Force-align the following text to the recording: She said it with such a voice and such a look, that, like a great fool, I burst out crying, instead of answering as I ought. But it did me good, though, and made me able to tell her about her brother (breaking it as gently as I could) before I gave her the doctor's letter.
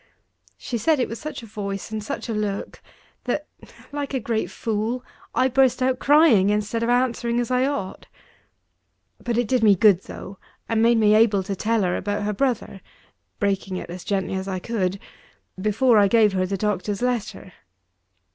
She 0.57 0.79
said 0.79 0.99
it 0.99 1.07
with 1.07 1.19
such 1.19 1.43
a 1.43 1.45
voice 1.45 1.91
and 1.91 2.03
such 2.03 2.27
a 2.27 2.33
look, 2.33 2.81
that, 3.25 3.45
like 3.91 4.15
a 4.15 4.19
great 4.19 4.49
fool, 4.49 5.05
I 5.35 5.47
burst 5.47 5.79
out 5.83 5.99
crying, 5.99 6.49
instead 6.49 6.81
of 6.81 6.89
answering 6.89 7.39
as 7.39 7.51
I 7.51 7.67
ought. 7.67 8.07
But 9.23 9.37
it 9.37 9.47
did 9.47 9.61
me 9.61 9.75
good, 9.75 10.01
though, 10.05 10.39
and 10.67 10.81
made 10.81 10.97
me 10.97 11.13
able 11.13 11.43
to 11.43 11.55
tell 11.55 11.83
her 11.83 11.95
about 11.95 12.23
her 12.23 12.33
brother 12.33 12.81
(breaking 13.39 13.77
it 13.77 13.91
as 13.91 14.03
gently 14.03 14.33
as 14.33 14.47
I 14.47 14.57
could) 14.57 14.99
before 15.61 15.99
I 15.99 16.07
gave 16.07 16.33
her 16.33 16.47
the 16.47 16.57
doctor's 16.57 17.03
letter. 17.03 17.53